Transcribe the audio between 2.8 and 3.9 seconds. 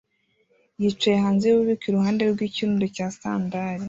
cya sandali